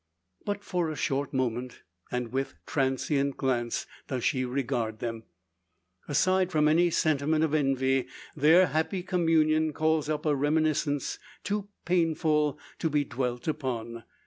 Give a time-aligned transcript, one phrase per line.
[0.45, 5.25] But for a short moment, and with transient glance, does she regard them.
[6.07, 12.57] Aside from any sentiment of envy, their happy communion calls up a reminiscence too painful
[12.79, 14.03] to be dwelt upon.